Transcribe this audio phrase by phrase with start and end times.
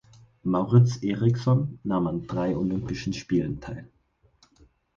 [0.41, 3.87] Mauritz Eriksson nahm an drei Olympischen Spielen teil.